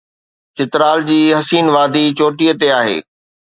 چترال 0.55 0.99
جي 1.09 1.19
حسين 1.37 1.65
وادي 1.75 2.03
چوٽيءَ 2.17 2.51
تي 2.59 2.67
آهي. 2.79 2.97